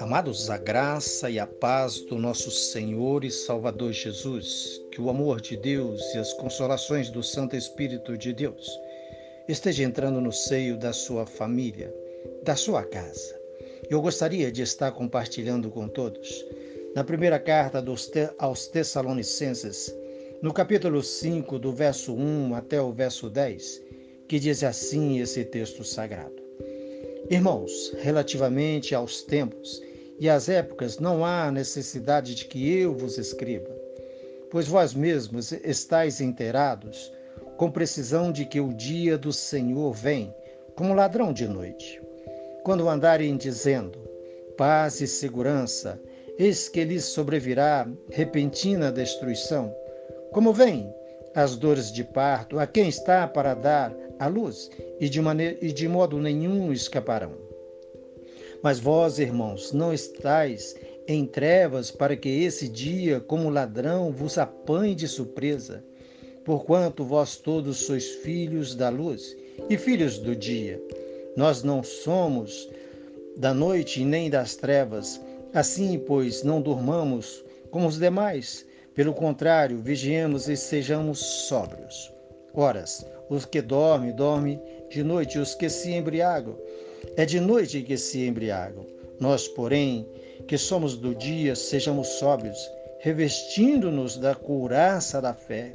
Amados, 0.00 0.50
a 0.50 0.56
graça 0.56 1.28
e 1.28 1.38
a 1.38 1.46
paz 1.46 2.00
do 2.00 2.16
nosso 2.16 2.50
Senhor 2.50 3.24
e 3.24 3.30
Salvador 3.30 3.92
Jesus, 3.92 4.80
que 4.92 5.00
o 5.00 5.10
amor 5.10 5.40
de 5.40 5.56
Deus 5.56 6.00
e 6.14 6.18
as 6.18 6.32
consolações 6.34 7.10
do 7.10 7.22
Santo 7.22 7.56
Espírito 7.56 8.16
de 8.16 8.32
Deus 8.32 8.70
esteja 9.48 9.82
entrando 9.82 10.20
no 10.20 10.32
seio 10.32 10.78
da 10.78 10.92
sua 10.92 11.26
família, 11.26 11.94
da 12.44 12.56
sua 12.56 12.82
casa. 12.84 13.38
Eu 13.90 14.00
gostaria 14.00 14.50
de 14.50 14.62
estar 14.62 14.92
compartilhando 14.92 15.70
com 15.70 15.88
todos, 15.88 16.44
na 16.94 17.04
primeira 17.04 17.38
carta 17.38 17.84
aos 18.38 18.66
Tessalonicenses, 18.68 19.94
no 20.40 20.52
capítulo 20.52 21.02
5, 21.02 21.58
do 21.58 21.72
verso 21.72 22.14
1 22.14 22.54
até 22.54 22.80
o 22.80 22.92
verso 22.92 23.28
10, 23.28 23.85
que 24.28 24.38
diz 24.38 24.62
assim 24.64 25.20
esse 25.20 25.44
texto 25.44 25.84
sagrado. 25.84 26.42
Irmãos, 27.30 27.92
relativamente 27.98 28.94
aos 28.94 29.22
tempos, 29.22 29.82
e 30.18 30.28
às 30.28 30.48
épocas 30.48 30.98
não 30.98 31.24
há 31.24 31.50
necessidade 31.50 32.34
de 32.34 32.46
que 32.46 32.70
eu 32.70 32.94
vos 32.94 33.18
escreva, 33.18 33.68
pois 34.50 34.66
vós 34.66 34.94
mesmos 34.94 35.52
estáis 35.52 36.20
inteirados 36.20 37.12
com 37.56 37.70
precisão 37.70 38.32
de 38.32 38.44
que 38.44 38.60
o 38.60 38.72
dia 38.72 39.18
do 39.18 39.32
Senhor 39.32 39.92
vem 39.92 40.34
como 40.74 40.94
ladrão 40.94 41.32
de 41.32 41.46
noite. 41.46 42.00
Quando 42.64 42.88
andarem 42.88 43.36
dizendo 43.36 43.98
paz 44.56 45.00
e 45.00 45.06
segurança, 45.06 46.00
eis 46.38 46.68
que 46.68 46.84
lhes 46.84 47.04
sobrevirá 47.04 47.88
repentina 48.10 48.92
destruição, 48.92 49.74
como 50.32 50.52
vem 50.52 50.92
as 51.36 51.54
dores 51.54 51.92
de 51.92 52.02
parto 52.02 52.58
a 52.58 52.66
quem 52.66 52.88
está 52.88 53.28
para 53.28 53.52
dar 53.52 53.94
a 54.18 54.26
luz, 54.26 54.70
e 54.98 55.06
de, 55.06 55.20
maneira, 55.20 55.58
e 55.60 55.70
de 55.70 55.86
modo 55.86 56.18
nenhum 56.18 56.72
escaparão. 56.72 57.34
Mas 58.62 58.80
vós, 58.80 59.18
irmãos, 59.18 59.70
não 59.70 59.92
estáis 59.92 60.74
em 61.06 61.26
trevas 61.26 61.90
para 61.90 62.16
que 62.16 62.30
esse 62.30 62.66
dia, 62.66 63.20
como 63.20 63.50
ladrão, 63.50 64.10
vos 64.10 64.38
apanhe 64.38 64.94
de 64.94 65.06
surpresa. 65.06 65.84
Porquanto 66.42 67.04
vós 67.04 67.36
todos 67.36 67.80
sois 67.80 68.06
filhos 68.06 68.74
da 68.74 68.88
luz 68.88 69.36
e 69.68 69.76
filhos 69.76 70.18
do 70.18 70.34
dia. 70.34 70.82
Nós 71.36 71.62
não 71.62 71.82
somos 71.82 72.66
da 73.36 73.52
noite 73.52 74.02
nem 74.06 74.30
das 74.30 74.56
trevas. 74.56 75.20
Assim, 75.52 75.98
pois, 75.98 76.42
não 76.42 76.62
durmamos 76.62 77.44
como 77.70 77.86
os 77.86 77.98
demais. 77.98 78.64
Pelo 78.96 79.12
contrário, 79.12 79.82
vigiemos 79.82 80.48
e 80.48 80.56
sejamos 80.56 81.18
sóbrios. 81.18 82.10
Horas, 82.54 83.06
os 83.28 83.44
que 83.44 83.60
dormem, 83.60 84.10
dormem 84.10 84.58
de 84.88 85.04
noite, 85.04 85.38
os 85.38 85.54
que 85.54 85.68
se 85.68 85.92
embriagam, 85.92 86.56
é 87.14 87.26
de 87.26 87.38
noite 87.38 87.82
que 87.82 87.98
se 87.98 88.26
embriagam. 88.26 88.86
Nós, 89.20 89.46
porém, 89.46 90.08
que 90.48 90.56
somos 90.56 90.96
do 90.96 91.14
dia, 91.14 91.54
sejamos 91.54 92.08
sóbrios, 92.08 92.56
revestindo-nos 93.00 94.16
da 94.16 94.34
couraça 94.34 95.20
da 95.20 95.34
fé 95.34 95.72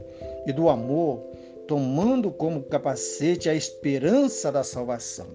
e 0.47 0.51
do 0.51 0.67
amor, 0.67 1.21
tomando 1.67 2.31
como 2.31 2.63
capacete 2.63 3.47
a 3.47 3.53
esperança 3.53 4.51
da 4.51 4.63
salvação. 4.63 5.27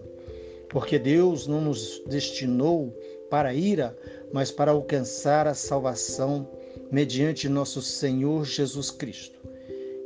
Porque 0.68 0.98
Deus 0.98 1.46
não 1.46 1.60
nos 1.60 2.02
destinou 2.08 2.92
para 3.30 3.50
a 3.50 3.54
ira, 3.54 3.96
mas 4.32 4.50
para 4.50 4.72
alcançar 4.72 5.46
a 5.46 5.54
salvação 5.54 6.48
mediante 6.90 7.48
nosso 7.48 7.82
Senhor 7.82 8.44
Jesus 8.44 8.90
Cristo, 8.90 9.38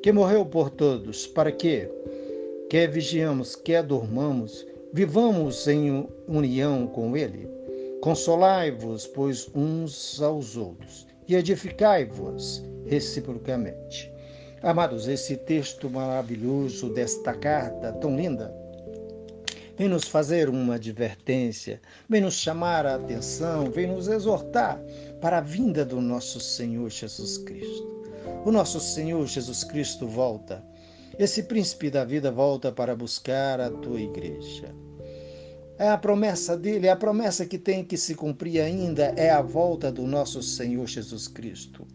que 0.03 0.13
morreu 0.13 0.45
por 0.47 0.71
todos, 0.71 1.27
para 1.27 1.53
que, 1.53 1.89
quer 2.69 2.89
vigiamos, 2.91 3.55
quer 3.55 3.83
dormamos, 3.83 4.67
Vivamos 4.93 5.69
em 5.69 6.09
união 6.27 6.85
com 6.89 7.17
Ele. 7.17 7.49
Consolai-vos, 8.01 9.07
pois, 9.07 9.49
uns 9.55 10.21
aos 10.21 10.57
outros, 10.57 11.07
e 11.29 11.37
edificai-vos 11.37 12.61
reciprocamente. 12.87 14.13
Amados, 14.61 15.07
esse 15.07 15.37
texto 15.37 15.89
maravilhoso 15.89 16.93
desta 16.93 17.33
carta 17.35 17.93
tão 17.93 18.17
linda 18.17 18.53
vem 19.81 19.89
nos 19.89 20.07
fazer 20.07 20.51
uma 20.51 20.75
advertência, 20.75 21.81
vem 22.07 22.21
nos 22.21 22.35
chamar 22.35 22.85
a 22.85 22.97
atenção, 22.97 23.71
vem 23.71 23.87
nos 23.87 24.09
exortar 24.09 24.79
para 25.23 25.39
a 25.39 25.41
vinda 25.41 25.87
do 25.87 26.03
nosso 26.03 26.39
Senhor 26.39 26.91
Jesus 26.91 27.39
Cristo. 27.39 28.05
O 28.45 28.53
nosso 28.53 28.79
Senhor 28.79 29.27
Jesus 29.27 29.65
Cristo 29.65 30.07
volta 30.07 30.63
esse 31.19 31.45
príncipe 31.45 31.89
da 31.89 32.05
vida 32.05 32.31
volta 32.31 32.71
para 32.71 32.95
buscar 32.95 33.59
a 33.59 33.71
tua 33.71 33.99
igreja. 34.03 34.75
É 35.79 35.89
a 35.89 35.97
promessa 35.97 36.59
dele, 36.59 36.87
é 36.87 36.91
a 36.91 36.97
promessa 36.97 37.47
que 37.47 37.57
tem 37.57 37.83
que 37.83 37.97
se 37.97 38.15
cumprir 38.15 38.61
ainda, 38.61 39.15
é 39.17 39.31
a 39.31 39.41
volta 39.41 39.91
do 39.91 40.07
nosso 40.07 40.43
Senhor 40.43 40.87
Jesus 40.87 41.27
Cristo. 41.27 41.87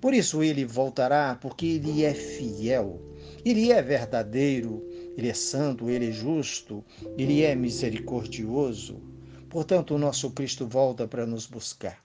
Por 0.00 0.14
isso 0.14 0.42
ele 0.42 0.64
voltará, 0.64 1.36
porque 1.38 1.66
ele 1.66 2.04
é 2.04 2.14
fiel, 2.14 3.02
ele 3.44 3.70
é 3.70 3.82
verdadeiro, 3.82 4.82
ele 5.16 5.28
é 5.28 5.34
santo, 5.34 5.90
ele 5.90 6.08
é 6.08 6.12
justo, 6.12 6.84
ele 7.16 7.42
é 7.42 7.54
misericordioso. 7.54 9.00
Portanto, 9.48 9.94
o 9.94 9.98
nosso 9.98 10.30
Cristo 10.30 10.66
volta 10.66 11.08
para 11.08 11.26
nos 11.26 11.46
buscar. 11.46 12.04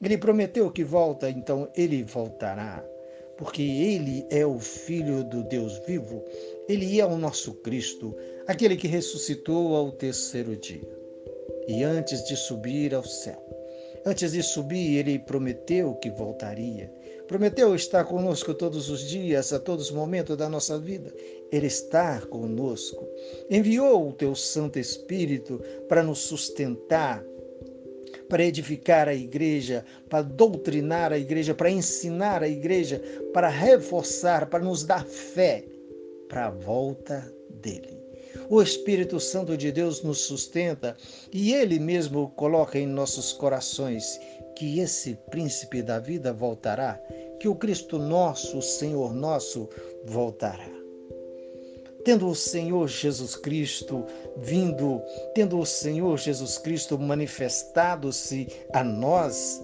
Ele 0.00 0.18
prometeu 0.18 0.70
que 0.70 0.84
volta, 0.84 1.30
então 1.30 1.68
ele 1.74 2.02
voltará 2.02 2.84
porque 3.36 3.62
Ele 3.62 4.26
é 4.30 4.46
o 4.46 4.58
Filho 4.58 5.24
do 5.24 5.42
Deus 5.42 5.80
vivo, 5.86 6.24
Ele 6.68 7.00
é 7.00 7.06
o 7.06 7.16
nosso 7.16 7.54
Cristo, 7.54 8.16
aquele 8.46 8.76
que 8.76 8.86
ressuscitou 8.86 9.74
ao 9.74 9.92
terceiro 9.92 10.56
dia. 10.56 10.88
E 11.66 11.82
antes 11.82 12.24
de 12.24 12.36
subir 12.36 12.94
ao 12.94 13.04
céu, 13.04 13.42
antes 14.04 14.32
de 14.32 14.42
subir, 14.42 14.98
Ele 14.98 15.18
prometeu 15.18 15.94
que 15.94 16.10
voltaria. 16.10 16.92
Prometeu 17.26 17.74
estar 17.74 18.04
conosco 18.04 18.52
todos 18.52 18.90
os 18.90 19.00
dias, 19.00 19.52
a 19.52 19.58
todos 19.58 19.86
os 19.86 19.90
momentos 19.90 20.36
da 20.36 20.48
nossa 20.48 20.78
vida. 20.78 21.12
Ele 21.50 21.66
está 21.66 22.20
conosco. 22.20 23.08
Enviou 23.50 24.08
o 24.08 24.12
teu 24.12 24.34
Santo 24.34 24.78
Espírito 24.78 25.60
para 25.88 26.02
nos 26.02 26.18
sustentar, 26.18 27.24
para 28.28 28.44
edificar 28.44 29.08
a 29.08 29.14
igreja, 29.14 29.84
para 30.08 30.22
doutrinar 30.22 31.12
a 31.12 31.18
igreja, 31.18 31.54
para 31.54 31.70
ensinar 31.70 32.42
a 32.42 32.48
igreja, 32.48 33.00
para 33.32 33.48
reforçar, 33.48 34.50
para 34.50 34.62
nos 34.62 34.84
dar 34.84 35.04
fé 35.04 35.64
para 36.28 36.46
a 36.46 36.50
volta 36.50 37.32
dele. 37.48 38.04
O 38.50 38.60
Espírito 38.60 39.18
Santo 39.18 39.56
de 39.56 39.72
Deus 39.72 40.02
nos 40.02 40.20
sustenta 40.20 40.96
e 41.32 41.54
ele 41.54 41.78
mesmo 41.78 42.30
coloca 42.30 42.78
em 42.78 42.86
nossos 42.86 43.32
corações 43.32 44.20
que 44.54 44.78
esse 44.78 45.14
príncipe 45.30 45.82
da 45.82 45.98
vida 45.98 46.32
voltará, 46.32 47.00
que 47.40 47.48
o 47.48 47.54
Cristo 47.54 47.98
nosso, 47.98 48.58
o 48.58 48.62
Senhor 48.62 49.12
nosso, 49.12 49.68
voltará. 50.04 50.68
Tendo 52.04 52.28
o 52.28 52.34
Senhor 52.34 52.86
Jesus 52.86 53.34
Cristo 53.34 54.04
vindo, 54.36 55.00
tendo 55.34 55.58
o 55.58 55.64
Senhor 55.64 56.18
Jesus 56.18 56.58
Cristo 56.58 56.98
manifestado-se 56.98 58.46
a 58.72 58.84
nós 58.84 59.62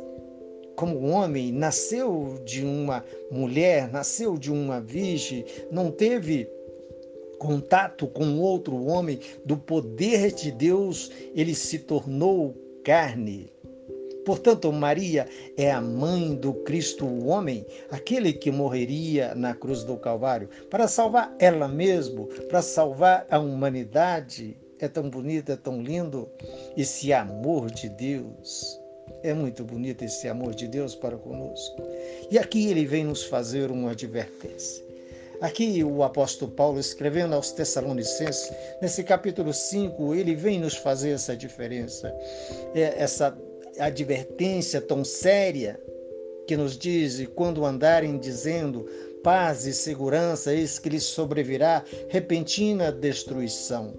como 0.75 1.09
homem, 1.09 1.53
nasceu 1.53 2.41
de 2.43 2.65
uma 2.65 3.05
mulher, 3.31 3.93
nasceu 3.93 4.39
de 4.39 4.51
uma 4.51 4.81
virgem, 4.81 5.45
não 5.71 5.91
teve 5.91 6.49
contato 7.39 8.07
com 8.07 8.39
outro 8.39 8.85
homem, 8.85 9.21
do 9.45 9.59
poder 9.59 10.33
de 10.33 10.51
Deus, 10.51 11.11
ele 11.35 11.55
se 11.55 11.81
tornou 11.81 12.55
carne 12.83 13.53
Portanto, 14.31 14.73
Maria 14.73 15.27
é 15.57 15.73
a 15.73 15.81
mãe 15.81 16.37
do 16.37 16.55
Cristo, 16.55 17.05
o 17.05 17.27
homem, 17.27 17.67
aquele 17.91 18.33
que 18.33 18.49
morreria 18.49 19.35
na 19.35 19.57
cruz 19.57 19.83
do 19.83 19.97
Calvário, 19.97 20.49
para 20.71 20.87
salvar 20.87 21.35
ela 21.41 21.67
mesma, 21.67 22.27
para 22.49 22.63
salvar 22.63 23.27
a 23.29 23.41
humanidade. 23.41 24.57
É 24.79 24.87
tão 24.87 25.11
bonito, 25.11 25.51
é 25.51 25.57
tão 25.57 25.83
lindo 25.83 26.29
esse 26.77 27.13
amor 27.13 27.73
de 27.73 27.89
Deus. 27.89 28.79
É 29.25 29.35
muito 29.35 29.65
bonito 29.65 30.05
esse 30.05 30.29
amor 30.29 30.55
de 30.55 30.69
Deus 30.69 30.95
para 30.95 31.17
conosco. 31.17 31.83
E 32.31 32.39
aqui 32.39 32.69
ele 32.69 32.87
vem 32.87 33.03
nos 33.03 33.25
fazer 33.25 33.69
uma 33.73 33.91
advertência. 33.91 34.85
Aqui 35.41 35.83
o 35.83 36.05
apóstolo 36.05 36.53
Paulo, 36.53 36.79
escrevendo 36.79 37.35
aos 37.35 37.51
Tessalonicenses, 37.51 38.53
nesse 38.81 39.03
capítulo 39.03 39.53
5, 39.53 40.15
ele 40.15 40.37
vem 40.37 40.61
nos 40.61 40.77
fazer 40.77 41.11
essa 41.11 41.37
diferença, 41.37 42.15
é, 42.75 42.95
essa 42.97 43.37
advertência 43.81 44.81
tão 44.81 45.05
séria 45.05 45.81
que 46.47 46.57
nos 46.57 46.77
diz: 46.77 47.27
quando 47.35 47.65
andarem 47.65 48.19
dizendo 48.19 48.87
paz 49.23 49.67
e 49.67 49.73
segurança, 49.73 50.53
eis 50.53 50.79
que 50.79 50.89
lhes 50.89 51.05
sobrevirá 51.05 51.85
repentina 52.09 52.93
destruição. 52.93 53.93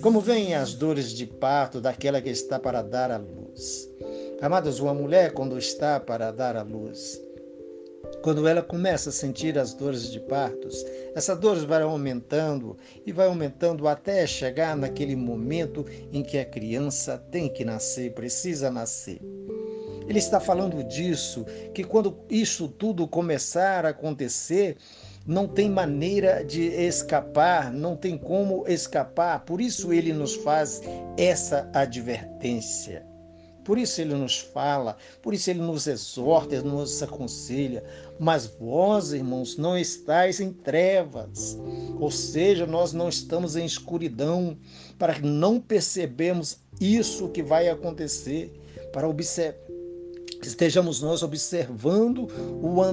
Como 0.00 0.20
vêm 0.20 0.54
as 0.54 0.74
dores 0.74 1.10
de 1.10 1.26
parto 1.26 1.80
daquela 1.80 2.20
que 2.20 2.28
está 2.28 2.58
para 2.58 2.82
dar 2.82 3.10
à 3.10 3.16
luz. 3.16 3.88
Amados, 4.40 4.78
uma 4.78 4.92
mulher, 4.92 5.32
quando 5.32 5.58
está 5.58 5.98
para 5.98 6.30
dar 6.30 6.56
à 6.56 6.62
luz, 6.62 7.20
quando 8.26 8.48
ela 8.48 8.60
começa 8.60 9.10
a 9.10 9.12
sentir 9.12 9.56
as 9.56 9.72
dores 9.72 10.10
de 10.10 10.18
partos, 10.18 10.84
essas 11.14 11.38
dores 11.38 11.62
vai 11.62 11.82
aumentando 11.82 12.76
e 13.06 13.12
vai 13.12 13.28
aumentando 13.28 13.86
até 13.86 14.26
chegar 14.26 14.76
naquele 14.76 15.14
momento 15.14 15.86
em 16.12 16.24
que 16.24 16.36
a 16.36 16.44
criança 16.44 17.18
tem 17.30 17.48
que 17.48 17.64
nascer, 17.64 18.14
precisa 18.14 18.68
nascer. 18.68 19.20
Ele 20.08 20.18
está 20.18 20.40
falando 20.40 20.82
disso, 20.82 21.46
que 21.72 21.84
quando 21.84 22.18
isso 22.28 22.66
tudo 22.66 23.06
começar 23.06 23.86
a 23.86 23.90
acontecer, 23.90 24.76
não 25.24 25.46
tem 25.46 25.70
maneira 25.70 26.44
de 26.44 26.62
escapar, 26.62 27.72
não 27.72 27.94
tem 27.94 28.18
como 28.18 28.66
escapar. 28.66 29.44
Por 29.44 29.60
isso 29.60 29.92
ele 29.92 30.12
nos 30.12 30.34
faz 30.34 30.82
essa 31.16 31.70
advertência. 31.72 33.06
Por 33.66 33.78
isso 33.78 34.00
ele 34.00 34.14
nos 34.14 34.38
fala, 34.38 34.96
por 35.20 35.34
isso 35.34 35.50
ele 35.50 35.60
nos 35.60 35.88
exorta, 35.88 36.62
nos 36.62 37.02
aconselha. 37.02 37.82
Mas 38.18 38.46
vós, 38.46 39.12
irmãos, 39.12 39.56
não 39.56 39.76
estáis 39.76 40.40
em 40.40 40.52
trevas, 40.52 41.58
ou 42.00 42.10
seja, 42.10 42.66
nós 42.66 42.92
não 42.92 43.08
estamos 43.08 43.56
em 43.56 43.64
escuridão, 43.64 44.56
para 44.98 45.14
que 45.14 45.22
não 45.22 45.60
percebemos 45.60 46.58
isso 46.80 47.28
que 47.28 47.42
vai 47.42 47.68
acontecer, 47.68 48.52
para 48.92 49.08
observar 49.08 49.66
estejamos 50.42 51.00
nós 51.00 51.22
observando 51.22 52.28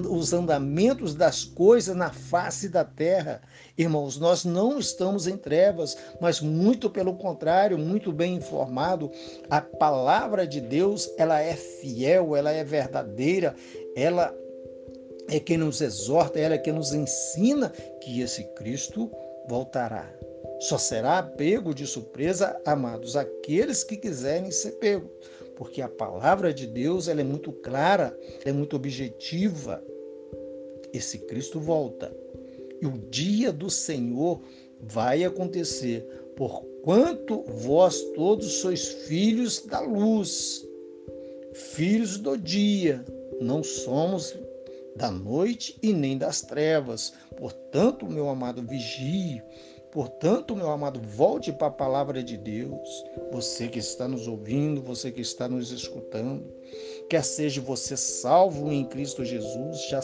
os 0.09 0.33
andamentos 0.33 1.13
das 1.13 1.43
coisas 1.43 1.95
na 1.95 2.11
face 2.11 2.69
da 2.69 2.83
terra. 2.83 3.41
Irmãos, 3.77 4.17
nós 4.17 4.45
não 4.45 4.79
estamos 4.79 5.27
em 5.27 5.37
trevas, 5.37 5.97
mas 6.21 6.39
muito 6.39 6.89
pelo 6.89 7.15
contrário, 7.15 7.77
muito 7.77 8.11
bem 8.11 8.35
informado. 8.35 9.11
A 9.49 9.61
palavra 9.61 10.47
de 10.47 10.61
Deus, 10.61 11.09
ela 11.17 11.39
é 11.39 11.55
fiel, 11.55 12.35
ela 12.35 12.51
é 12.51 12.63
verdadeira, 12.63 13.55
ela 13.95 14.33
é 15.29 15.39
quem 15.39 15.57
nos 15.57 15.81
exorta, 15.81 16.39
ela 16.39 16.55
é 16.55 16.57
quem 16.57 16.73
nos 16.73 16.93
ensina 16.93 17.69
que 18.01 18.21
esse 18.21 18.43
Cristo 18.55 19.11
voltará. 19.47 20.11
Só 20.59 20.77
será 20.77 21.21
pego 21.21 21.73
de 21.73 21.85
surpresa, 21.85 22.59
amados, 22.65 23.15
aqueles 23.15 23.83
que 23.83 23.97
quiserem 23.97 24.51
ser 24.51 24.73
pegos 24.73 25.11
porque 25.55 25.81
a 25.81 25.87
palavra 25.87 26.53
de 26.53 26.67
Deus 26.67 27.07
ela 27.07 27.21
é 27.21 27.23
muito 27.23 27.51
clara, 27.51 28.17
é 28.43 28.51
muito 28.51 28.75
objetiva. 28.75 29.83
Esse 30.91 31.19
Cristo 31.19 31.59
volta. 31.59 32.15
E 32.81 32.85
o 32.85 32.97
dia 33.09 33.51
do 33.51 33.69
Senhor 33.69 34.41
vai 34.79 35.23
acontecer, 35.23 36.05
porquanto 36.35 37.43
vós 37.43 38.01
todos 38.13 38.53
sois 38.55 38.87
filhos 38.87 39.65
da 39.65 39.79
luz, 39.79 40.67
filhos 41.53 42.17
do 42.17 42.37
dia, 42.37 43.03
não 43.39 43.63
somos 43.63 44.35
da 44.95 45.09
noite 45.09 45.77
e 45.81 45.93
nem 45.93 46.17
das 46.17 46.41
trevas. 46.41 47.13
Portanto, 47.37 48.07
meu 48.07 48.29
amado, 48.29 48.61
vigie, 48.61 49.41
Portanto, 49.93 50.55
meu 50.55 50.71
amado, 50.71 50.99
volte 50.99 51.51
para 51.51 51.67
a 51.67 51.71
palavra 51.71 52.23
de 52.23 52.35
Deus. 52.35 53.05
Você 53.31 53.67
que 53.67 53.77
está 53.77 54.07
nos 54.07 54.27
ouvindo, 54.27 54.81
você 54.81 55.11
que 55.11 55.21
está 55.21 55.47
nos 55.47 55.71
escutando, 55.71 56.51
quer 57.07 57.23
seja 57.23 57.61
você 57.61 57.95
salvo 57.95 58.71
em 58.71 58.85
Cristo 58.85 59.23
Jesus, 59.23 59.87
já 59.87 60.01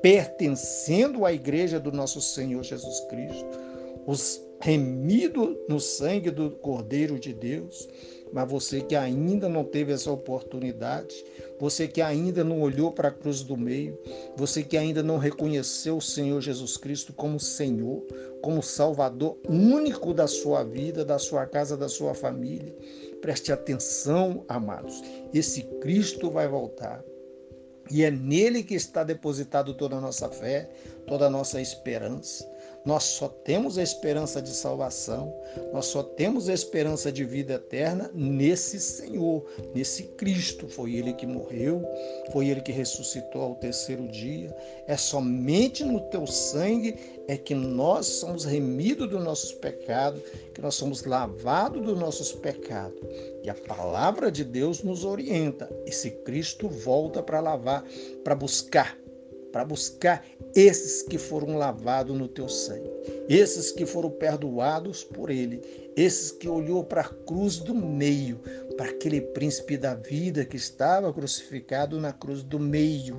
pertencendo 0.00 1.26
à 1.26 1.32
igreja 1.32 1.80
do 1.80 1.90
nosso 1.90 2.20
Senhor 2.20 2.62
Jesus 2.62 3.00
Cristo, 3.08 3.58
os 4.06 4.40
remido 4.60 5.58
no 5.68 5.80
sangue 5.80 6.30
do 6.30 6.52
Cordeiro 6.52 7.18
de 7.18 7.32
Deus, 7.32 7.88
mas 8.32 8.48
você 8.48 8.82
que 8.82 8.94
ainda 8.94 9.48
não 9.48 9.64
teve 9.64 9.92
essa 9.92 10.12
oportunidade, 10.12 11.14
você 11.58 11.86
que 11.86 12.02
ainda 12.02 12.42
não 12.42 12.60
olhou 12.60 12.92
para 12.92 13.08
a 13.08 13.12
cruz 13.12 13.42
do 13.42 13.56
meio, 13.56 13.98
você 14.36 14.62
que 14.62 14.76
ainda 14.76 15.02
não 15.02 15.18
reconheceu 15.18 15.96
o 15.96 16.02
Senhor 16.02 16.40
Jesus 16.40 16.76
Cristo 16.76 17.12
como 17.12 17.38
Senhor, 17.38 18.02
como 18.42 18.62
Salvador 18.62 19.38
único 19.48 20.12
da 20.12 20.26
sua 20.26 20.62
vida, 20.64 21.04
da 21.04 21.18
sua 21.18 21.46
casa, 21.46 21.76
da 21.76 21.88
sua 21.88 22.14
família, 22.14 22.74
preste 23.20 23.52
atenção, 23.52 24.44
amados, 24.48 25.02
esse 25.32 25.62
Cristo 25.80 26.30
vai 26.30 26.48
voltar. 26.48 27.02
E 27.90 28.02
é 28.02 28.10
nele 28.10 28.62
que 28.62 28.74
está 28.74 29.04
depositado 29.04 29.74
toda 29.74 29.96
a 29.96 30.00
nossa 30.00 30.28
fé, 30.30 30.70
toda 31.06 31.26
a 31.26 31.30
nossa 31.30 31.60
esperança. 31.60 32.48
Nós 32.84 33.04
só 33.04 33.28
temos 33.28 33.78
a 33.78 33.82
esperança 33.82 34.42
de 34.42 34.50
salvação, 34.50 35.34
nós 35.72 35.86
só 35.86 36.02
temos 36.02 36.50
a 36.50 36.52
esperança 36.52 37.10
de 37.10 37.24
vida 37.24 37.54
eterna 37.54 38.10
nesse 38.12 38.78
Senhor, 38.78 39.46
nesse 39.74 40.02
Cristo. 40.02 40.68
Foi 40.68 40.94
Ele 40.94 41.14
que 41.14 41.26
morreu, 41.26 41.82
foi 42.30 42.48
Ele 42.48 42.60
que 42.60 42.72
ressuscitou 42.72 43.40
ao 43.40 43.54
terceiro 43.54 44.06
dia. 44.08 44.54
É 44.86 44.98
somente 44.98 45.82
no 45.82 46.00
teu 46.10 46.26
sangue 46.26 46.94
é 47.26 47.38
que 47.38 47.54
nós 47.54 48.06
somos 48.06 48.44
remidos 48.44 49.08
dos 49.08 49.24
nossos 49.24 49.52
pecados, 49.52 50.20
que 50.52 50.60
nós 50.60 50.74
somos 50.74 51.04
lavados 51.04 51.82
dos 51.82 51.98
nossos 51.98 52.32
pecados. 52.32 53.00
E 53.42 53.48
a 53.48 53.54
palavra 53.54 54.30
de 54.30 54.44
Deus 54.44 54.82
nos 54.82 55.04
orienta. 55.04 55.70
Esse 55.86 56.10
Cristo 56.10 56.68
volta 56.68 57.22
para 57.22 57.40
lavar, 57.40 57.82
para 58.22 58.34
buscar 58.34 58.98
para 59.54 59.64
buscar 59.64 60.26
esses 60.52 61.02
que 61.02 61.16
foram 61.16 61.56
lavados 61.56 62.18
no 62.18 62.26
teu 62.26 62.48
sangue, 62.48 62.90
esses 63.28 63.70
que 63.70 63.86
foram 63.86 64.10
perdoados 64.10 65.04
por 65.04 65.30
ele, 65.30 65.62
esses 65.96 66.32
que 66.32 66.48
olhou 66.48 66.82
para 66.82 67.02
a 67.02 67.08
cruz 67.08 67.58
do 67.58 67.72
meio, 67.72 68.40
para 68.76 68.90
aquele 68.90 69.20
príncipe 69.20 69.76
da 69.76 69.94
vida 69.94 70.44
que 70.44 70.56
estava 70.56 71.12
crucificado 71.12 72.00
na 72.00 72.12
cruz 72.12 72.42
do 72.42 72.58
meio, 72.58 73.16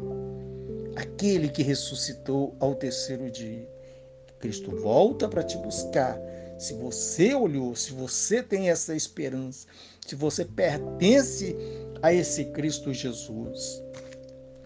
aquele 0.98 1.48
que 1.48 1.64
ressuscitou 1.64 2.54
ao 2.60 2.76
terceiro 2.76 3.32
dia. 3.32 3.66
Cristo 4.38 4.72
volta 4.72 5.30
para 5.30 5.42
te 5.42 5.58
buscar. 5.60 6.20
Se 6.60 6.74
você 6.74 7.34
olhou, 7.34 7.78
se 7.78 7.94
você 7.94 8.44
tem 8.44 8.70
essa 8.70 8.94
esperança, 8.94 9.68
se 10.06 10.16
você 10.16 10.44
pertence 10.44 11.56
a 12.02 12.14
esse 12.14 12.44
Cristo 12.46 12.94
Jesus, 12.94 13.85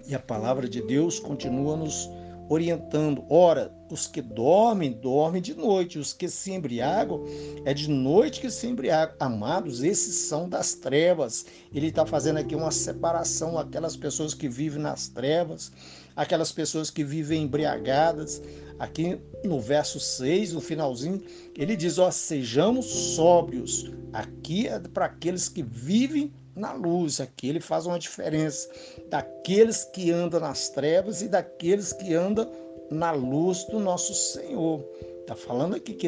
e 0.10 0.16
a 0.16 0.20
palavra 0.20 0.68
de 0.68 0.82
Deus 0.82 1.20
continua 1.20 1.78
nos 1.78 2.10
orientando. 2.50 3.24
Ora, 3.30 3.72
os 3.92 4.08
que 4.08 4.24
dormem, 4.24 4.92
dormem 4.92 5.40
de 5.40 5.54
noite. 5.54 6.00
Os 6.00 6.14
que 6.14 6.28
se 6.28 6.52
embriagam, 6.52 7.24
é 7.64 7.76
de 7.76 7.88
noite 7.88 8.42
que 8.42 8.50
se 8.50 8.66
embriagam. 8.66 9.16
Amados, 9.20 9.84
esses 9.84 10.16
são 10.16 10.50
das 10.50 10.74
trevas. 10.74 11.46
Ele 11.72 11.88
está 11.88 12.08
fazendo 12.08 12.38
aqui 12.38 12.56
uma 12.56 12.72
separação. 12.72 13.60
Aquelas 13.60 13.96
pessoas 13.96 14.34
que 14.34 14.50
vivem 14.50 14.82
nas 14.82 15.08
trevas, 15.08 15.72
aquelas 16.16 16.52
pessoas 16.52 16.90
que 16.90 17.04
vivem 17.04 17.44
embriagadas. 17.44 18.42
Aqui 18.80 19.20
no 19.44 19.60
verso 19.60 20.00
6, 20.00 20.54
no 20.54 20.62
finalzinho, 20.62 21.22
ele 21.56 21.76
diz: 21.76 22.00
Ó, 22.00 22.10
sejamos 22.10 22.88
sóbrios. 22.88 23.92
Aqui 24.12 24.68
é 24.68 24.80
para 24.80 25.06
aqueles 25.06 25.48
que 25.48 25.62
vivem 25.62 26.34
na 26.56 26.74
luz. 26.74 27.20
Aqui 27.20 27.50
ele 27.50 27.60
faz 27.60 27.86
uma 27.86 28.00
diferença 28.00 28.70
daqueles 29.10 29.84
que 29.84 30.12
andam 30.12 30.40
nas 30.40 30.70
trevas 30.70 31.22
e 31.22 31.28
daqueles 31.28 31.94
que 31.94 32.14
andam 32.14 32.50
na 32.90 33.12
luz 33.12 33.66
do 33.66 33.80
nosso 33.80 34.14
Senhor. 34.14 34.84
Está 35.22 35.36
falando 35.36 35.76
aqui 35.76 35.94
que 35.94 36.08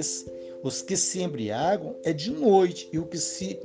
os 0.64 0.82
que 0.82 0.98
se 0.98 1.22
embriagam 1.22 1.96
é 2.04 2.12
de 2.12 2.32
noite 2.32 2.90
e 2.92 3.00
o 3.00 3.06
que 3.06 3.18
se 3.18 3.60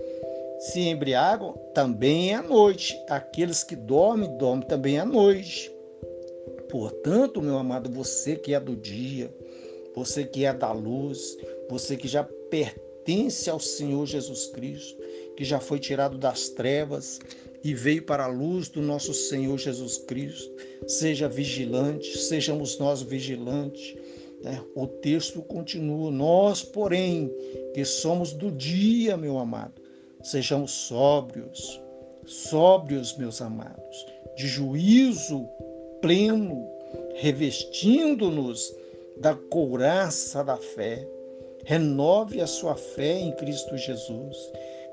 se 0.58 0.80
embriagam 0.80 1.52
também 1.74 2.32
é 2.32 2.36
à 2.36 2.42
noite. 2.42 2.98
Aqueles 3.08 3.62
que 3.62 3.76
dormem, 3.76 4.36
dormem 4.38 4.66
também 4.66 4.98
à 4.98 5.04
noite. 5.04 5.70
Portanto, 6.68 7.42
meu 7.42 7.58
amado, 7.58 7.90
você 7.90 8.36
que 8.36 8.54
é 8.54 8.60
do 8.60 8.74
dia, 8.74 9.32
você 9.94 10.24
que 10.24 10.44
é 10.44 10.52
da 10.52 10.72
luz, 10.72 11.36
você 11.68 11.96
que 11.96 12.08
já 12.08 12.24
pertence 12.24 13.48
ao 13.48 13.60
Senhor 13.60 14.04
Jesus 14.06 14.46
Cristo, 14.46 15.00
que 15.36 15.44
já 15.44 15.60
foi 15.60 15.78
tirado 15.78 16.16
das 16.16 16.48
trevas 16.48 17.20
e 17.62 17.74
veio 17.74 18.02
para 18.02 18.24
a 18.24 18.28
luz 18.28 18.68
do 18.68 18.80
nosso 18.80 19.12
Senhor 19.12 19.58
Jesus 19.58 19.98
Cristo. 19.98 20.50
Seja 20.86 21.28
vigilante, 21.28 22.16
sejamos 22.16 22.78
nós 22.78 23.02
vigilantes. 23.02 23.96
Né? 24.42 24.62
O 24.74 24.86
texto 24.86 25.42
continua: 25.42 26.10
Nós, 26.10 26.62
porém, 26.62 27.30
que 27.74 27.84
somos 27.84 28.32
do 28.32 28.50
dia, 28.50 29.16
meu 29.16 29.38
amado, 29.38 29.82
sejamos 30.22 30.70
sóbrios, 30.70 31.80
sóbrios, 32.24 33.16
meus 33.16 33.42
amados, 33.42 34.06
de 34.36 34.46
juízo 34.46 35.46
pleno, 36.00 36.68
revestindo-nos 37.16 38.74
da 39.18 39.34
couraça 39.34 40.44
da 40.44 40.56
fé. 40.56 41.06
Renove 41.64 42.40
a 42.40 42.46
sua 42.46 42.76
fé 42.76 43.18
em 43.18 43.32
Cristo 43.32 43.76
Jesus 43.76 44.36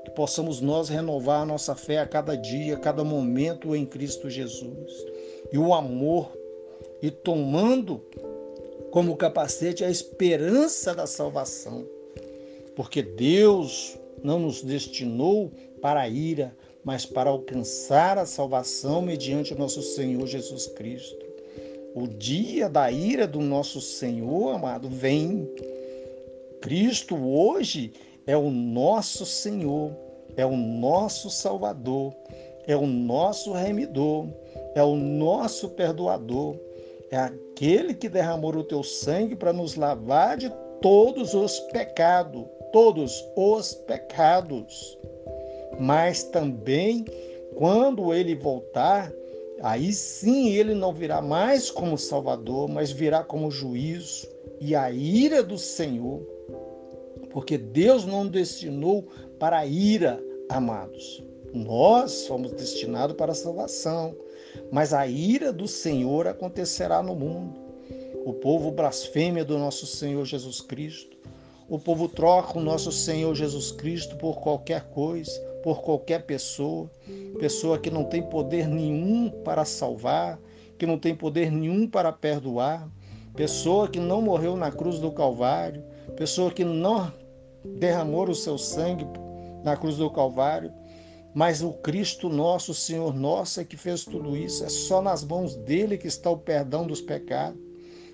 que 0.04 0.10
possamos 0.10 0.60
nós 0.60 0.88
renovar 0.88 1.42
a 1.42 1.46
nossa 1.46 1.74
fé 1.74 1.98
a 1.98 2.06
cada 2.06 2.36
dia, 2.36 2.74
a 2.74 2.78
cada 2.78 3.02
momento 3.02 3.74
em 3.74 3.86
Cristo 3.86 4.28
Jesus. 4.28 4.92
E 5.52 5.58
o 5.58 5.72
amor, 5.72 6.30
e 7.02 7.10
tomando 7.10 8.02
como 8.90 9.16
capacete 9.16 9.84
a 9.84 9.90
esperança 9.90 10.94
da 10.94 11.06
salvação. 11.06 11.84
Porque 12.76 13.02
Deus 13.02 13.98
não 14.22 14.38
nos 14.38 14.62
destinou 14.62 15.50
para 15.80 16.00
a 16.00 16.08
ira, 16.08 16.56
mas 16.84 17.04
para 17.04 17.30
alcançar 17.30 18.18
a 18.18 18.26
salvação 18.26 19.02
mediante 19.02 19.52
o 19.52 19.58
nosso 19.58 19.82
Senhor 19.82 20.26
Jesus 20.26 20.66
Cristo. 20.68 21.24
O 21.94 22.06
dia 22.06 22.68
da 22.68 22.90
ira 22.90 23.26
do 23.26 23.40
nosso 23.40 23.80
Senhor, 23.80 24.54
amado, 24.54 24.88
vem. 24.88 25.48
Cristo 26.60 27.16
hoje 27.16 27.92
é 28.26 28.36
o 28.36 28.50
nosso 28.50 29.26
Senhor, 29.26 29.92
é 30.36 30.44
o 30.44 30.56
nosso 30.56 31.30
Salvador, 31.30 32.14
é 32.66 32.76
o 32.76 32.86
nosso 32.86 33.52
remidor, 33.52 34.26
é 34.74 34.82
o 34.82 34.96
nosso 34.96 35.70
perdoador, 35.70 36.56
é 37.10 37.16
aquele 37.16 37.94
que 37.94 38.08
derramou 38.08 38.54
o 38.56 38.64
teu 38.64 38.82
sangue 38.82 39.36
para 39.36 39.52
nos 39.52 39.76
lavar 39.76 40.36
de 40.36 40.50
todos 40.80 41.34
os 41.34 41.60
pecados, 41.60 42.44
todos 42.72 43.24
os 43.36 43.74
pecados. 43.74 44.98
Mas 45.78 46.24
também, 46.24 47.04
quando 47.54 48.12
ele 48.12 48.34
voltar, 48.34 49.12
aí 49.62 49.92
sim 49.92 50.48
ele 50.50 50.74
não 50.74 50.92
virá 50.92 51.22
mais 51.22 51.70
como 51.70 51.96
Salvador, 51.96 52.68
mas 52.68 52.90
virá 52.90 53.22
como 53.22 53.50
juízo 53.50 54.28
e 54.60 54.74
a 54.74 54.90
ira 54.90 55.42
do 55.42 55.58
Senhor. 55.58 56.33
Porque 57.34 57.58
Deus 57.58 58.06
não 58.06 58.28
destinou 58.28 59.08
para 59.40 59.58
a 59.58 59.66
ira, 59.66 60.22
amados. 60.48 61.20
Nós 61.52 62.28
fomos 62.28 62.52
destinados 62.52 63.16
para 63.16 63.32
a 63.32 63.34
salvação, 63.34 64.14
mas 64.70 64.94
a 64.94 65.04
ira 65.08 65.52
do 65.52 65.66
Senhor 65.66 66.28
acontecerá 66.28 67.02
no 67.02 67.16
mundo. 67.16 67.58
O 68.24 68.34
povo 68.34 68.70
blasfêmia 68.70 69.44
do 69.44 69.58
nosso 69.58 69.84
Senhor 69.84 70.24
Jesus 70.24 70.60
Cristo. 70.60 71.16
O 71.68 71.76
povo 71.76 72.08
troca 72.08 72.56
o 72.56 72.62
nosso 72.62 72.92
Senhor 72.92 73.34
Jesus 73.34 73.72
Cristo 73.72 74.14
por 74.16 74.40
qualquer 74.40 74.84
coisa, 74.90 75.36
por 75.60 75.82
qualquer 75.82 76.24
pessoa, 76.26 76.88
pessoa 77.40 77.80
que 77.80 77.90
não 77.90 78.04
tem 78.04 78.22
poder 78.22 78.68
nenhum 78.68 79.28
para 79.28 79.64
salvar, 79.64 80.38
que 80.78 80.86
não 80.86 81.00
tem 81.00 81.16
poder 81.16 81.50
nenhum 81.50 81.88
para 81.88 82.12
perdoar, 82.12 82.88
pessoa 83.34 83.88
que 83.88 83.98
não 83.98 84.22
morreu 84.22 84.56
na 84.56 84.70
cruz 84.70 85.00
do 85.00 85.10
Calvário, 85.10 85.82
pessoa 86.16 86.52
que 86.52 86.64
não 86.64 87.23
derramou 87.64 88.28
o 88.28 88.34
seu 88.34 88.58
sangue 88.58 89.06
na 89.62 89.76
cruz 89.76 89.96
do 89.96 90.10
Calvário, 90.10 90.72
mas 91.34 91.62
o 91.62 91.72
Cristo 91.72 92.28
nosso, 92.28 92.72
Senhor 92.72 93.14
nosso, 93.14 93.60
é 93.60 93.64
que 93.64 93.76
fez 93.76 94.04
tudo 94.04 94.36
isso. 94.36 94.64
É 94.64 94.68
só 94.68 95.02
nas 95.02 95.24
mãos 95.24 95.56
dele 95.56 95.98
que 95.98 96.06
está 96.06 96.30
o 96.30 96.38
perdão 96.38 96.86
dos 96.86 97.00
pecados. 97.00 97.58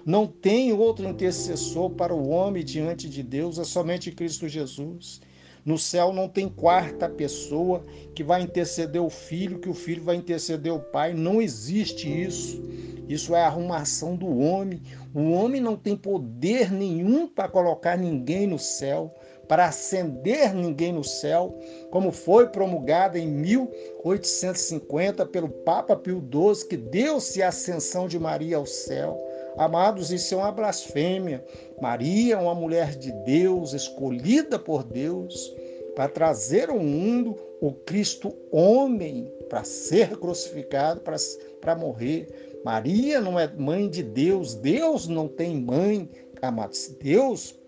Não 0.07 0.26
tem 0.26 0.73
outro 0.73 1.07
intercessor 1.07 1.90
para 1.90 2.14
o 2.14 2.28
homem 2.30 2.64
diante 2.64 3.09
de 3.09 3.23
Deus, 3.23 3.59
é 3.59 3.64
somente 3.64 4.11
Cristo 4.11 4.49
Jesus. 4.49 5.21
No 5.62 5.76
céu 5.76 6.11
não 6.11 6.26
tem 6.26 6.49
quarta 6.49 7.07
pessoa 7.07 7.85
que 8.14 8.25
vai 8.25 8.40
interceder 8.40 9.02
o 9.02 9.11
filho, 9.11 9.59
que 9.59 9.69
o 9.69 9.75
filho 9.75 10.02
vai 10.02 10.16
interceder 10.16 10.73
o 10.73 10.80
pai. 10.80 11.12
Não 11.12 11.42
existe 11.42 12.09
isso. 12.09 12.62
Isso 13.07 13.35
é 13.35 13.42
arrumação 13.42 14.16
do 14.16 14.38
homem. 14.38 14.80
O 15.12 15.33
homem 15.33 15.61
não 15.61 15.76
tem 15.76 15.95
poder 15.95 16.73
nenhum 16.73 17.28
para 17.28 17.49
colocar 17.49 17.99
ninguém 17.99 18.47
no 18.47 18.59
céu 18.59 19.14
para 19.50 19.66
acender 19.66 20.54
ninguém 20.54 20.92
no 20.92 21.02
céu, 21.02 21.59
como 21.90 22.12
foi 22.12 22.50
promulgada 22.50 23.19
em 23.19 23.26
1850 23.26 25.26
pelo 25.26 25.49
Papa 25.49 25.97
Pio 25.97 26.23
XII, 26.23 26.69
que 26.69 26.76
deu-se 26.76 27.42
a 27.42 27.49
ascensão 27.49 28.07
de 28.07 28.16
Maria 28.16 28.59
ao 28.59 28.64
céu. 28.64 29.21
Amados, 29.57 30.12
isso 30.12 30.35
é 30.35 30.37
uma 30.37 30.52
blasfêmia. 30.52 31.45
Maria 31.83 32.35
é 32.35 32.38
uma 32.38 32.54
mulher 32.54 32.95
de 32.95 33.11
Deus, 33.25 33.73
escolhida 33.73 34.57
por 34.57 34.85
Deus, 34.85 35.52
para 35.97 36.09
trazer 36.09 36.71
ao 36.71 36.78
mundo 36.78 37.35
o 37.61 37.73
Cristo 37.73 38.33
homem, 38.52 39.35
para 39.49 39.64
ser 39.64 40.16
crucificado, 40.16 41.00
para, 41.00 41.16
para 41.61 41.75
morrer. 41.75 42.61
Maria 42.64 43.21
não 43.21 43.37
é 43.37 43.49
mãe 43.49 43.88
de 43.88 44.04
Deus, 44.04 44.54
Deus 44.54 45.09
não 45.09 45.26
tem 45.26 45.61
mãe, 45.61 46.09
amados. 46.40 46.95
Deus 47.00 47.60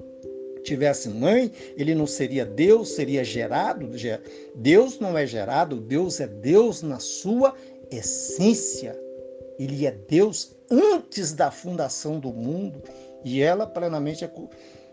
tivesse 0.62 1.08
mãe, 1.08 1.50
ele 1.76 1.94
não 1.94 2.06
seria 2.06 2.44
Deus, 2.44 2.90
seria 2.90 3.24
gerado. 3.24 3.90
Deus 4.54 4.98
não 4.98 5.16
é 5.16 5.26
gerado, 5.26 5.76
Deus 5.76 6.20
é 6.20 6.26
Deus 6.26 6.82
na 6.82 6.98
sua 6.98 7.54
essência. 7.90 8.98
Ele 9.58 9.86
é 9.86 9.92
Deus 9.92 10.56
antes 10.70 11.32
da 11.32 11.50
fundação 11.50 12.18
do 12.18 12.32
mundo 12.32 12.82
e 13.24 13.42
ela 13.42 13.66
plenamente 13.66 14.28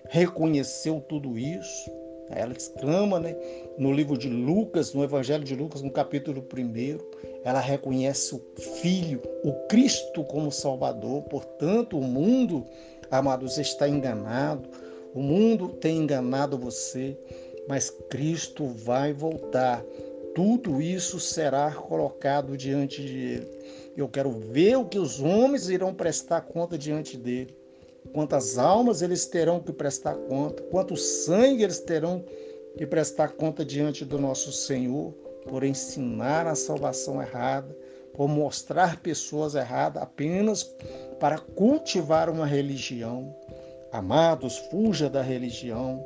reconheceu 0.10 1.00
tudo 1.08 1.38
isso. 1.38 1.92
Ela 2.30 2.54
exclama 2.54 3.20
né, 3.20 3.36
no 3.78 3.92
livro 3.92 4.16
de 4.16 4.30
Lucas, 4.30 4.94
no 4.94 5.04
Evangelho 5.04 5.44
de 5.44 5.56
Lucas, 5.56 5.82
no 5.82 5.90
capítulo 5.90 6.46
1, 6.54 6.98
ela 7.44 7.60
reconhece 7.60 8.36
o 8.36 8.42
Filho, 8.82 9.20
o 9.44 9.52
Cristo 9.68 10.24
como 10.24 10.52
Salvador. 10.52 11.24
Portanto, 11.24 11.98
o 11.98 12.04
mundo, 12.04 12.66
amados, 13.10 13.58
está 13.58 13.90
enganado 13.90 14.70
o 15.14 15.22
mundo 15.22 15.70
tem 15.70 15.98
enganado 15.98 16.58
você, 16.58 17.18
mas 17.68 17.90
Cristo 18.10 18.66
vai 18.68 19.14
voltar. 19.14 19.84
Tudo 20.36 20.82
isso 20.82 21.20
será 21.20 21.72
colocado 21.72 22.56
diante 22.56 23.04
de 23.04 23.18
Ele. 23.18 23.48
Eu 23.98 24.08
quero 24.08 24.32
ver 24.32 24.78
o 24.78 24.86
que 24.86 25.00
os 25.00 25.20
homens 25.20 25.70
irão 25.70 25.94
prestar 25.94 26.42
conta 26.42 26.78
diante 26.78 27.18
dele. 27.18 27.58
Quantas 28.14 28.58
almas 28.58 29.02
eles 29.02 29.26
terão 29.26 29.60
que 29.60 29.74
prestar 29.74 30.16
conta, 30.16 30.64
quanto 30.64 30.96
sangue 30.96 31.64
eles 31.64 31.80
terão 31.80 32.24
que 32.78 32.86
prestar 32.86 33.30
conta 33.30 33.66
diante 33.66 34.06
do 34.06 34.18
nosso 34.18 34.52
Senhor 34.52 35.12
por 35.48 35.64
ensinar 35.64 36.48
a 36.48 36.56
salvação 36.56 37.22
errada, 37.22 37.76
por 38.14 38.28
mostrar 38.28 39.02
pessoas 39.02 39.56
erradas 39.56 40.02
apenas 40.02 40.64
para 41.20 41.38
cultivar 41.38 42.30
uma 42.30 42.46
religião. 42.46 43.36
Amados, 43.92 44.58
fuja 44.70 45.10
da 45.10 45.22
religião. 45.22 46.06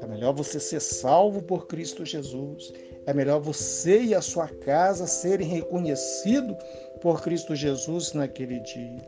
É 0.00 0.06
melhor 0.06 0.32
você 0.32 0.58
ser 0.58 0.80
salvo 0.80 1.42
por 1.42 1.66
Cristo 1.66 2.04
Jesus. 2.04 2.72
É 3.04 3.12
melhor 3.12 3.40
você 3.40 4.02
e 4.02 4.14
a 4.14 4.22
sua 4.22 4.48
casa 4.48 5.06
serem 5.06 5.46
reconhecidos 5.46 6.56
por 7.00 7.22
Cristo 7.22 7.54
Jesus 7.54 8.12
naquele 8.12 8.60
dia. 8.60 9.02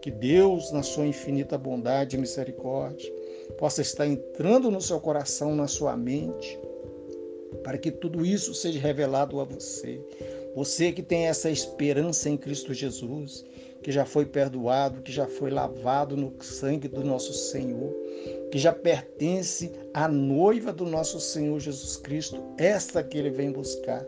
Que 0.00 0.10
Deus, 0.10 0.72
na 0.72 0.82
sua 0.82 1.06
infinita 1.06 1.58
bondade 1.58 2.16
e 2.16 2.18
misericórdia, 2.18 3.12
possa 3.58 3.82
estar 3.82 4.06
entrando 4.06 4.70
no 4.70 4.80
seu 4.80 5.00
coração, 5.00 5.54
na 5.54 5.66
sua 5.66 5.96
mente, 5.96 6.58
para 7.62 7.76
que 7.76 7.90
tudo 7.90 8.24
isso 8.24 8.54
seja 8.54 8.78
revelado 8.78 9.40
a 9.40 9.44
você. 9.44 10.00
Você 10.54 10.92
que 10.92 11.02
tem 11.02 11.26
essa 11.26 11.50
esperança 11.50 12.30
em 12.30 12.36
Cristo 12.36 12.72
Jesus, 12.72 13.44
que 13.86 13.92
já 13.92 14.04
foi 14.04 14.26
perdoado, 14.26 15.00
que 15.00 15.12
já 15.12 15.28
foi 15.28 15.48
lavado 15.48 16.16
no 16.16 16.34
sangue 16.42 16.88
do 16.88 17.04
nosso 17.04 17.32
Senhor, 17.32 17.94
que 18.50 18.58
já 18.58 18.72
pertence 18.72 19.70
à 19.94 20.08
noiva 20.08 20.72
do 20.72 20.84
nosso 20.84 21.20
Senhor 21.20 21.60
Jesus 21.60 21.96
Cristo, 21.96 22.42
esta 22.58 23.00
que 23.04 23.16
ele 23.16 23.30
vem 23.30 23.52
buscar. 23.52 24.04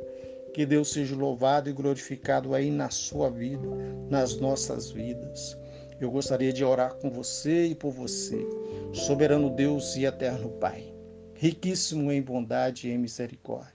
Que 0.53 0.67
Deus 0.67 0.91
seja 0.91 1.15
louvado 1.15 1.71
e 1.71 1.73
glorificado 1.73 2.57
aí 2.57 2.73
na 2.73 2.91
sua 2.91 3.31
vida, 3.31 3.69
nas 4.11 4.37
nossas 4.39 4.91
vidas. 4.91 5.57
Eu 6.01 6.11
gostaria 6.11 6.53
de 6.53 6.65
orar 6.65 6.95
com 6.95 7.09
você 7.09 7.67
e 7.67 7.75
por 7.77 7.93
você, 7.93 8.45
soberano 8.93 9.49
Deus 9.49 9.95
e 9.95 10.05
eterno 10.05 10.49
Pai, 10.59 10.93
riquíssimo 11.35 12.11
em 12.11 12.21
bondade 12.21 12.89
e 12.89 12.91
em 12.91 12.99
misericórdia. 12.99 13.75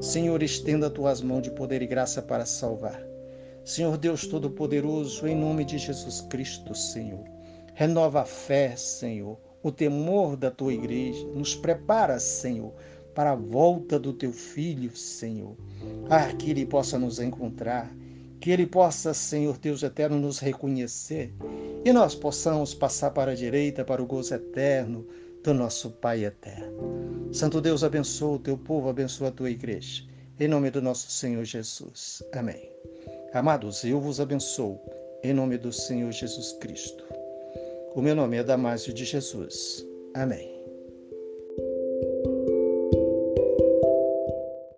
Senhor, 0.00 0.42
estenda 0.42 0.90
tuas 0.90 1.20
mãos 1.20 1.42
de 1.42 1.52
poder 1.52 1.80
e 1.80 1.86
graça 1.86 2.20
para 2.20 2.44
salvar 2.44 3.17
Senhor 3.68 3.98
Deus 3.98 4.26
Todo-Poderoso, 4.26 5.28
em 5.28 5.36
nome 5.36 5.62
de 5.62 5.76
Jesus 5.76 6.22
Cristo, 6.22 6.74
Senhor, 6.74 7.22
renova 7.74 8.22
a 8.22 8.24
fé, 8.24 8.74
Senhor, 8.74 9.38
o 9.62 9.70
temor 9.70 10.38
da 10.38 10.50
tua 10.50 10.72
igreja, 10.72 11.22
nos 11.34 11.54
prepara, 11.54 12.18
Senhor, 12.18 12.72
para 13.14 13.32
a 13.32 13.36
volta 13.36 13.98
do 13.98 14.14
teu 14.14 14.32
filho, 14.32 14.96
Senhor. 14.96 15.54
Ah, 16.08 16.32
que 16.32 16.50
ele 16.50 16.64
possa 16.64 16.98
nos 16.98 17.20
encontrar, 17.20 17.94
que 18.40 18.50
ele 18.50 18.66
possa, 18.66 19.12
Senhor 19.12 19.58
Deus 19.58 19.82
eterno, 19.82 20.18
nos 20.18 20.38
reconhecer 20.38 21.34
e 21.84 21.92
nós 21.92 22.14
possamos 22.14 22.72
passar 22.72 23.10
para 23.10 23.32
a 23.32 23.36
direita, 23.36 23.84
para 23.84 24.02
o 24.02 24.06
gozo 24.06 24.32
eterno 24.32 25.06
do 25.44 25.52
nosso 25.52 25.90
Pai 25.90 26.24
eterno. 26.24 27.28
Santo 27.34 27.60
Deus, 27.60 27.84
abençoa 27.84 28.36
o 28.36 28.38
teu 28.38 28.56
povo, 28.56 28.88
abençoa 28.88 29.28
a 29.28 29.32
tua 29.32 29.50
igreja. 29.50 30.04
Em 30.40 30.48
nome 30.48 30.70
do 30.70 30.80
nosso 30.80 31.10
Senhor 31.10 31.44
Jesus. 31.44 32.22
Amém. 32.32 32.77
Amados, 33.32 33.84
eu 33.84 34.00
vos 34.00 34.20
abençoo, 34.20 34.80
em 35.22 35.34
nome 35.34 35.58
do 35.58 35.70
Senhor 35.70 36.10
Jesus 36.10 36.52
Cristo. 36.52 37.04
O 37.94 38.00
meu 38.00 38.14
nome 38.14 38.38
é 38.38 38.42
Damásio 38.42 38.92
de 38.92 39.04
Jesus. 39.04 39.84
Amém. 40.14 40.57